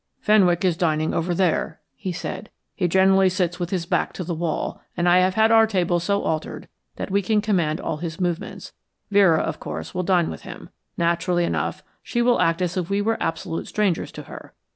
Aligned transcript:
"Fenwick 0.19 0.65
is 0.65 0.75
dining 0.77 1.13
over 1.13 1.35
there," 1.35 1.79
he 1.95 2.11
said. 2.11 2.49
"He 2.73 2.87
generally 2.87 3.29
sits 3.29 3.59
with 3.59 3.69
his 3.69 3.85
back 3.85 4.13
to 4.13 4.23
the 4.23 4.33
wall, 4.33 4.81
and 4.97 5.07
I 5.07 5.19
have 5.19 5.35
had 5.35 5.51
our 5.51 5.67
table 5.67 5.99
so 5.99 6.23
altered 6.23 6.67
that 6.95 7.11
we 7.11 7.21
can 7.21 7.39
command 7.39 7.79
all 7.79 7.97
his 7.97 8.19
movements. 8.19 8.73
Vera, 9.11 9.41
of 9.41 9.59
course, 9.59 9.93
will 9.93 10.01
dine 10.01 10.31
with 10.31 10.41
him. 10.41 10.69
Naturally 10.97 11.43
enough, 11.45 11.83
she 12.01 12.23
will 12.23 12.41
act 12.41 12.63
as 12.63 12.75
if 12.77 12.89
we 12.89 12.99
were 12.99 13.21
absolute 13.21 13.67
strangers 13.67 14.11
to 14.13 14.23
her. 14.23 14.55